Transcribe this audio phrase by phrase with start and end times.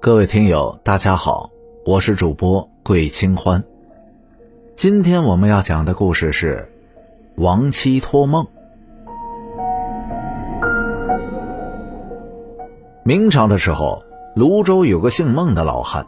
[0.00, 1.50] 各位听友，大家好，
[1.84, 3.62] 我是主播桂清欢。
[4.74, 6.72] 今天我们要讲的故事是
[7.36, 8.46] 亡妻托梦。
[13.04, 14.02] 明朝的时候，
[14.34, 16.06] 泸州有个姓孟的老汉，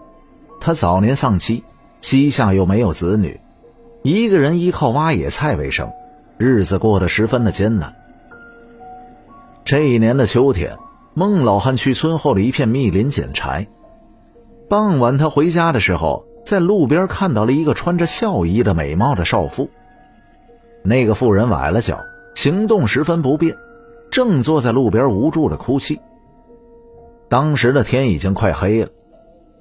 [0.60, 1.62] 他早年丧妻，
[2.00, 3.40] 膝下又没有子女，
[4.02, 5.92] 一个人依靠挖野菜为生，
[6.38, 7.99] 日子过得十分的艰难。
[9.70, 10.76] 这一年的秋天，
[11.14, 13.68] 孟老汉去村后的一片密林捡柴。
[14.68, 19.70] 傍晚，他回家的时候，在路边看到了一个穿着孝衣的美貌的少妇。
[20.82, 22.00] 那个妇人崴了脚，
[22.34, 23.56] 行动十分不便，
[24.10, 26.00] 正坐在路边无助的哭泣。
[27.28, 28.88] 当时的天已经快黑了，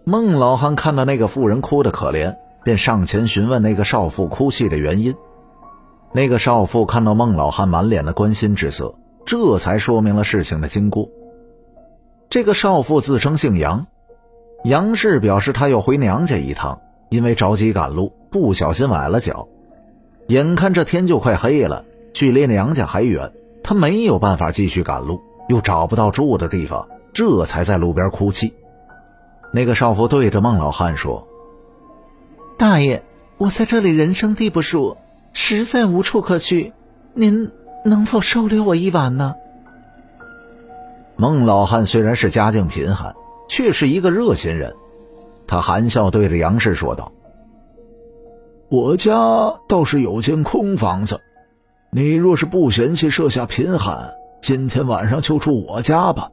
[0.06, 5.16] 孟老汉看到那个妇人哭得可怜，便上前询问那个少妇哭泣的原因。
[6.14, 8.96] 那个少妇看到孟老汉满脸的关心之色，
[9.30, 11.08] 这才说明了事情的经过。
[12.30, 13.86] 这个少妇自称姓杨，
[14.64, 19.48] 杨氏表示她要回娘家一趟，因为着急赶路，不小心崴了脚。
[20.30, 26.88] 眼看这天就快黑了，距离娘家还远，她没有办法继续赶路，又找不到住的地方。
[27.14, 28.56] 这才在路边哭泣。
[29.54, 31.28] 那个少妇对着孟老汉说
[32.58, 33.04] ：“大爷，
[33.38, 34.98] 我在这里人生地不熟，
[35.34, 36.74] 实在无处可去，
[37.14, 37.52] 您
[37.84, 39.36] 能否收留我一晚呢？”
[41.16, 43.14] 孟老汉虽然是家境贫寒，
[43.50, 44.74] 却是一个热心人。
[45.46, 47.12] 他含笑对着杨氏说道
[48.70, 49.14] ：“我家
[49.68, 51.20] 倒是有间空房子，
[51.92, 54.10] 你若是不嫌弃设下贫寒，
[54.42, 56.30] 今天晚上就住我家吧。”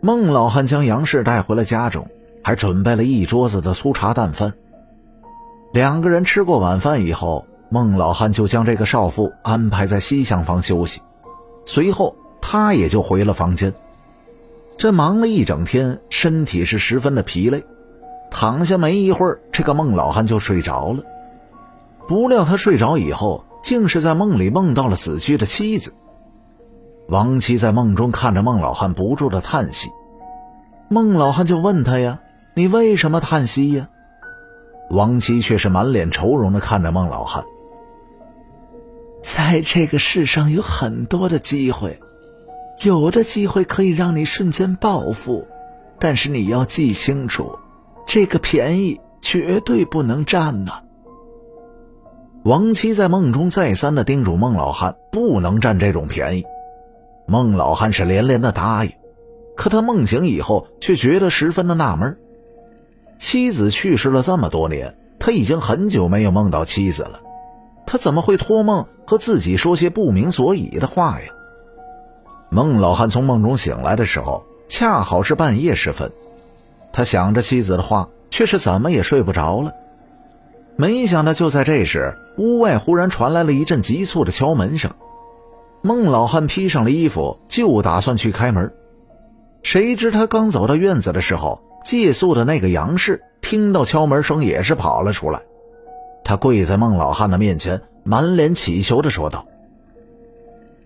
[0.00, 2.06] 孟老汉将杨氏带回了家中，
[2.44, 4.54] 还准备了一桌子的粗茶淡饭。
[5.72, 11.02] 两个人吃过晚饭以后，孟老汉就将这个少妇安排在西厢房休息，
[11.66, 13.74] 随后他也就回了房间。
[14.78, 17.64] 这忙了一整天，身体是十分的疲累，
[18.30, 21.02] 躺下没一会儿，这个孟老汉就睡着了。
[22.06, 25.92] 不料他睡着以后，竟是在梦里梦到了死去的妻子。
[27.08, 29.90] 王七在梦中看着孟老汉，不住的叹息。
[30.88, 32.20] 孟老汉就问他呀
[32.54, 33.88] ：“你为什么叹息呀？”
[34.90, 37.44] 王七却是满脸愁容的看着孟老汉。
[39.34, 42.00] 在这个世上有很多的机会，
[42.80, 45.46] 有的机会可以让你瞬间暴富，
[45.98, 47.58] 但是你要记清楚，
[48.06, 50.80] 这个便宜绝对不能占呐。
[52.42, 56.44] 王七在梦中再三的叮嘱孟老汉，不能占这种便宜。
[57.26, 58.92] 孟老汉是连连的答应，
[59.56, 62.16] 可他梦醒以后却觉得十分的纳闷。
[63.18, 67.20] 妻子去世了这么多年，他已经很久没有梦到妻子了，
[67.90, 71.28] 他怎么会托梦和自己说些不明所以的话呀？
[72.50, 76.12] 孟老汉从梦中醒来的时候，恰好是半夜时分，
[76.92, 79.72] 他想着妻子的话，却是怎么也睡不着了。
[80.76, 84.90] 没想到就在这时，屋外忽然传来了一阵急促的敲门声。
[85.80, 88.70] 孟老汉披上了衣服，就打算去开门。
[89.62, 95.40] 谁知他刚走到院子的时候，借宿的那个杨氏听到敲门声，也是跑了出来。
[96.28, 99.46] 他跪在孟老汉的面前，满脸乞求的说道：“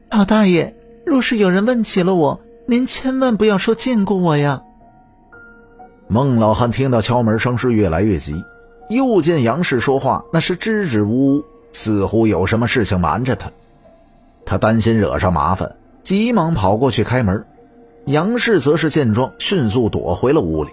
[0.08, 4.62] 老大爷，若是有人问起了我，您千万不要说见过我呀。”
[6.06, 8.40] 孟老汉听到敲门声是越来越急，
[8.88, 13.50] 又见杨氏说话那是支支吾吾，似乎有什么事情瞒着他。
[14.46, 15.74] 他担心惹上麻烦，
[16.04, 17.44] 急忙跑过去开门。
[18.04, 20.70] 杨氏则是见状，迅速躲回了屋里。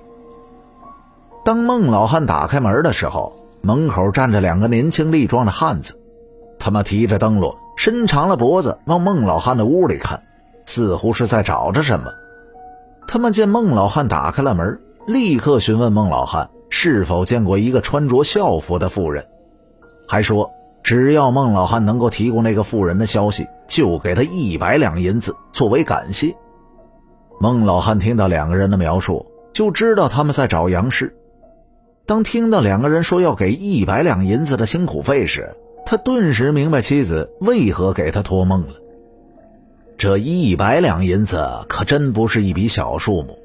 [1.43, 5.99] 当孟老汉打开门的时候，门口站着两个年轻力壮的汉子，
[6.59, 10.23] 他们提着灯笼，伸长了脖子往孟老汉的屋里看，
[10.65, 12.05] 似乎是在找着什么。
[13.07, 19.25] 他们见孟老汉打开了门，立刻询问孟老汉是否见过一个穿着校服的妇人，
[20.07, 20.51] 还说。
[20.81, 26.33] 只要孟老汉能够提供那个妇人的消息，就给他一百两银子作为感谢。
[27.39, 31.13] 孟老汉听到两个人的描述，就知道他们在找杨氏。
[32.09, 38.73] 当听到两个人说要给一百两银子的辛苦费时，他顿时明白妻子为何给他托梦了。
[39.95, 43.37] 这一百两银子可真不是一笔小数目，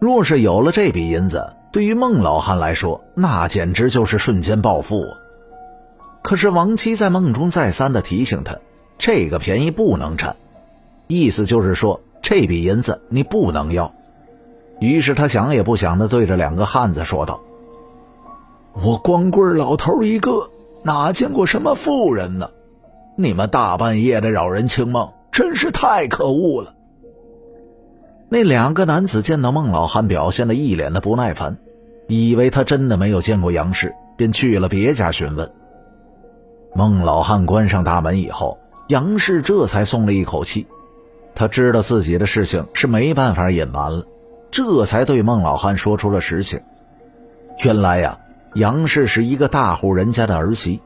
[0.00, 5.16] 若是有了这笔银子，对于孟老汉来说，那简直就是瞬间暴富啊！
[6.22, 8.56] 可是王七在梦中再三的提醒他，
[8.98, 10.34] 这个便宜不能占，
[11.06, 13.94] 意思就是说这笔银子你不能要。
[14.80, 17.40] 于是他想也不想的对着两个汉子说道
[18.74, 20.48] ：“我光棍老头一个，
[20.82, 22.50] 哪见过什么富人呢？
[23.16, 26.74] 你们大半夜的扰人清梦，真是太可恶了。”
[28.30, 31.58] 那两个男子见到孟老汉表现的一脸的不耐烦，
[32.06, 35.52] 以为他真的没有见过杨氏，便去了别家询问。
[36.74, 38.58] 孟老汉关上大门以后，
[38.88, 40.66] 杨氏这才松了一口气。
[41.34, 44.06] 他知道自己的事情是没办法隐瞒了，
[44.50, 46.60] 这才对孟老汉说出了实情。
[47.62, 48.18] 原来呀，
[48.54, 50.78] 杨氏是一个大户人家的儿媳，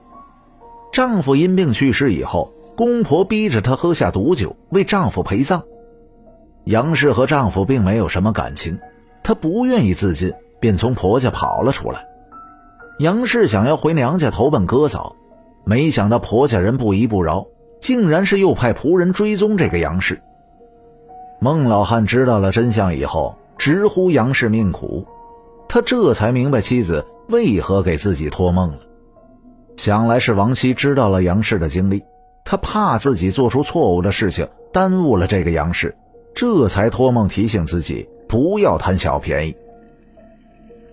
[0.93, 5.63] 丈夫因病去世以后，公婆逼着她喝下毒酒为丈夫陪葬。
[6.65, 8.79] 杨氏和丈夫并没有什么感情，
[9.23, 12.07] 她不愿意自尽，便从婆家跑了出来。
[13.01, 15.15] 杨氏想要回娘家投奔哥嫂，
[15.65, 17.45] 没想到婆家人不依不饶，
[17.81, 20.21] 竟然是又派仆人追踪这个杨氏。
[21.41, 25.05] 孟老汉知道了真相以后，直呼杨氏命苦，
[25.76, 28.78] 他这才明白妻子为何给自己托梦了。
[29.76, 32.02] 想来是王妻知道了杨氏的经历，
[32.46, 35.94] 他怕自己做出错误的事情，耽误了这个杨氏。
[36.34, 39.56] 这才托梦提醒自己不要贪小便宜。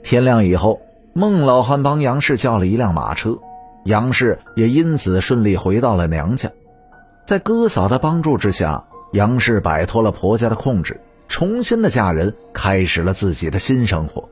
[0.04, 0.82] 天亮以后，
[1.14, 3.40] 孟老汉帮杨氏叫了一辆马车，
[3.86, 6.52] 杨氏也因此顺利回到了娘家。
[7.26, 8.84] 在哥嫂的帮助之下，
[9.14, 14.28] 杨氏摆脱了婆家的控制，重新的嫁人，开始了自己的新生活。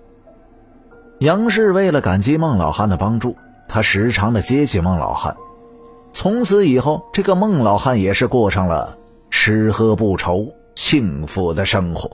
[1.22, 3.36] 杨氏为了感激孟老汉的帮助，
[3.68, 5.36] 他时常的接济孟老汉。
[6.12, 8.98] 从此以后，这个孟老汉也是过上了
[9.30, 10.52] 吃喝不愁。
[10.74, 12.10] 幸福的生活。